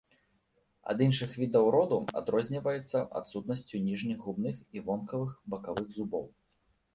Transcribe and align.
Ад 0.93 1.01
іншых 1.07 1.35
відаў 1.41 1.65
роду 1.75 1.99
адрозніваецца 2.21 2.97
адсутнасцю 3.19 3.83
ніжніх 3.91 4.25
губных 4.25 4.55
і 4.79 4.83
вонкавых 4.89 5.37
бакавых 5.57 5.87
зубоў. 6.01 6.27